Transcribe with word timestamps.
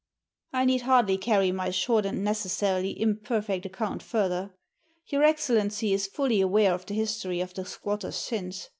I 0.51 0.65
need 0.65 0.81
hardly 0.81 1.15
carry 1.19 1.51
my 1.51 1.69
short 1.69 2.07
and 2.07 2.23
necessarily 2.23 2.99
imperfect 2.99 3.67
account 3.67 4.01
further. 4.01 4.51
Your 5.05 5.21
Excellency 5.21 5.93
is 5.93 6.07
fully 6.07 6.41
aware 6.41 6.73
of 6.73 6.87
the 6.87 6.95
history 6.95 7.39
of 7.39 7.53
the 7.53 7.65
squatters 7.65 8.15
since. 8.15 8.67